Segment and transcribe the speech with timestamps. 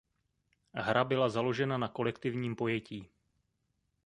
[0.73, 3.09] Hra byla založena na kolektivním pojetí.